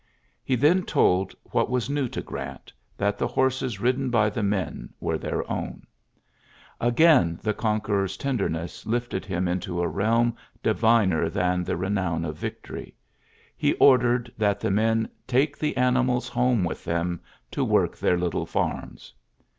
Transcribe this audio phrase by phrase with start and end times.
[0.51, 3.47] ''He then t what was new to Grants that the ho]
[3.79, 5.81] ridden by the men were their o ^
[6.79, 12.95] Again the conqueror's tenderness lii him into a realm diviner than the nown of victory.
[13.55, 17.19] He ordered that men ^^taike the a.n1ma.ls home with tfa
[17.51, 19.13] to work their little farms."